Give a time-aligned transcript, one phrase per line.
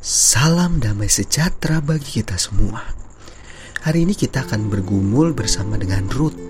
[0.00, 2.80] Salam damai sejahtera bagi kita semua.
[3.84, 6.40] Hari ini kita akan bergumul bersama dengan Ruth.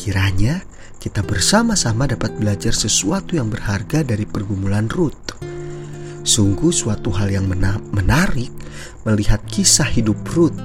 [0.00, 0.64] Kiranya
[0.96, 5.44] kita bersama-sama dapat belajar sesuatu yang berharga dari pergumulan Ruth.
[6.24, 7.44] Sungguh suatu hal yang
[7.92, 8.48] menarik
[9.04, 10.56] melihat kisah hidup Ruth.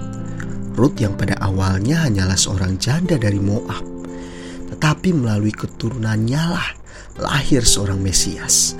[0.71, 3.83] Ruth yang pada awalnya hanyalah seorang janda dari Moab.
[4.71, 6.79] Tetapi melalui keturunannya lah
[7.19, 8.79] lahir seorang Mesias.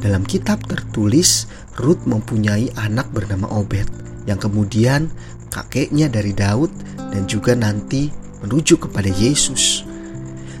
[0.00, 3.88] Dalam kitab tertulis Ruth mempunyai anak bernama Obed
[4.24, 5.12] yang kemudian
[5.52, 8.10] kakeknya dari Daud dan juga nanti
[8.44, 9.86] menuju kepada Yesus.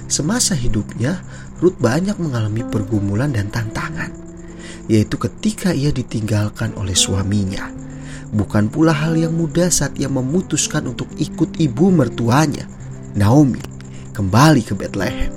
[0.06, 1.20] Semasa hidupnya,
[1.58, 4.12] Ruth banyak mengalami pergumulan dan tantangan,
[4.86, 7.72] yaitu ketika ia ditinggalkan oleh suaminya.
[8.30, 12.66] Bukan pula hal yang mudah saat ia memutuskan untuk ikut ibu mertuanya,
[13.16, 13.62] Naomi,
[14.12, 15.32] kembali ke Bethlehem,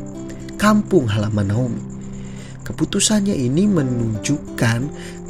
[0.60, 1.99] kampung halaman Naomi.
[2.70, 4.80] Keputusannya ini menunjukkan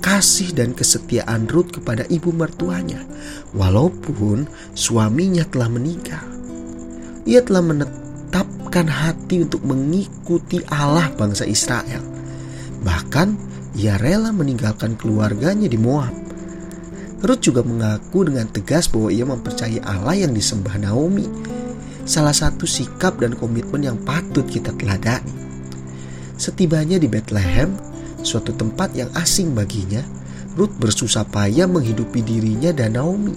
[0.03, 2.99] kasih dan kesetiaan Ruth kepada ibu mertuanya,
[3.55, 4.43] walaupun
[4.75, 6.19] suaminya telah meninggal.
[7.23, 12.03] Ia telah menetapkan hati untuk mengikuti Allah bangsa Israel.
[12.83, 13.27] Bahkan
[13.79, 16.11] ia rela meninggalkan keluarganya di Moab.
[17.23, 21.27] Ruth juga mengaku dengan tegas bahwa ia mempercayai Allah yang disembah Naomi.
[22.03, 25.48] Salah satu sikap dan komitmen yang patut kita teladani.
[26.39, 27.75] Setibanya di Bethlehem,
[28.23, 29.99] suatu tempat yang asing baginya,
[30.55, 33.35] Ruth bersusah payah menghidupi dirinya dan Naomi.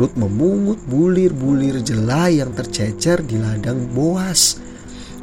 [0.00, 4.56] Ruth memungut bulir-bulir jelai yang tercecer di ladang Boas,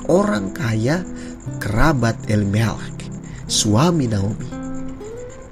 [0.05, 1.02] orang kaya
[1.58, 3.09] kerabat Elimelech,
[3.49, 4.49] suami Naomi.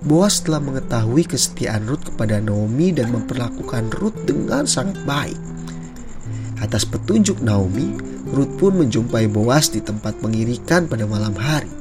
[0.02, 5.42] Boas telah mengetahui kesetiaan Ruth kepada Naomi dan memperlakukan Ruth dengan sangat baik.
[6.62, 11.72] Atas petunjuk Naomi, Ruth pun menjumpai Boas di tempat pengirikan pada malam hari.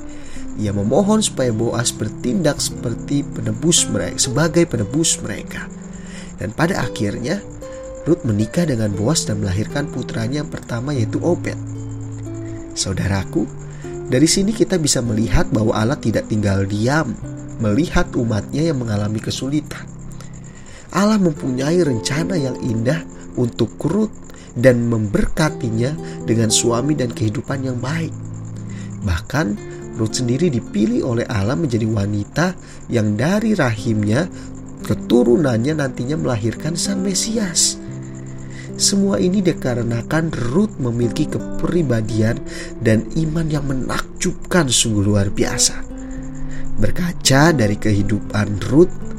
[0.58, 5.70] Ia memohon supaya Boas bertindak seperti penebus mereka, sebagai penebus mereka.
[6.36, 7.38] Dan pada akhirnya,
[8.02, 11.56] Ruth menikah dengan Boas dan melahirkan putranya yang pertama yaitu Obed.
[12.74, 13.46] Saudaraku,
[14.10, 17.14] dari sini kita bisa melihat bahwa Allah tidak tinggal diam
[17.60, 19.84] melihat umatnya yang mengalami kesulitan.
[20.90, 23.04] Allah mempunyai rencana yang indah
[23.38, 25.94] untuk Ruth dan memberkatinya
[26.26, 28.12] dengan suami dan kehidupan yang baik.
[29.04, 29.46] Bahkan
[29.98, 32.56] Ruth sendiri dipilih oleh Allah menjadi wanita
[32.88, 34.30] yang dari rahimnya
[34.80, 37.76] keturunannya nantinya melahirkan sang Mesias.
[38.80, 42.40] Semua ini dikarenakan Ruth memiliki kepribadian
[42.80, 45.84] dan iman yang menakjubkan sungguh luar biasa.
[46.80, 49.09] Berkaca dari kehidupan Ruth,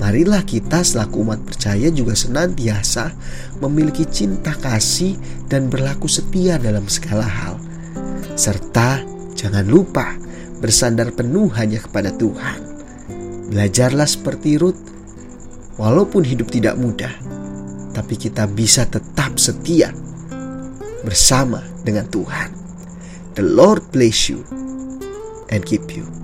[0.00, 3.12] marilah kita selaku umat percaya juga senantiasa
[3.60, 5.20] memiliki cinta kasih
[5.52, 7.60] dan berlaku setia dalam segala hal.
[8.32, 9.04] Serta
[9.36, 10.16] jangan lupa
[10.64, 12.64] bersandar penuh hanya kepada Tuhan.
[13.52, 14.80] Belajarlah seperti Ruth,
[15.76, 17.12] walaupun hidup tidak mudah,
[17.92, 19.92] tapi kita bisa tetap setia
[21.04, 22.48] bersama dengan Tuhan.
[23.36, 24.44] The Lord bless you
[25.50, 26.19] and keep you.